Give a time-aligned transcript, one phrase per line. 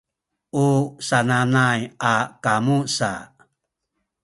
[0.65, 0.67] u
[1.07, 1.79] sananay
[2.11, 3.11] a kamu sa